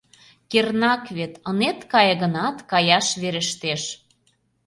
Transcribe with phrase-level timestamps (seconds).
[0.51, 3.81] «Кернак вет, ынет кае гынат, каяш верештеш.